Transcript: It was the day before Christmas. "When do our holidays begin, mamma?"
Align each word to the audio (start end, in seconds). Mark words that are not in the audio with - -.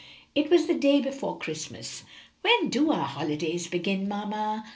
It 0.33 0.49
was 0.49 0.65
the 0.65 0.73
day 0.73 0.99
before 0.99 1.37
Christmas. 1.37 2.01
"When 2.41 2.69
do 2.69 2.91
our 2.91 3.05
holidays 3.05 3.67
begin, 3.67 4.07
mamma?" 4.07 4.65